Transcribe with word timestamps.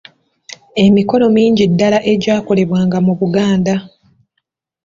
Emikolo 0.85 1.25
mingi 1.35 1.63
ddala 1.71 1.99
egyakolebwanga 2.13 2.97
mu 3.05 3.13
Buganda 3.19 3.73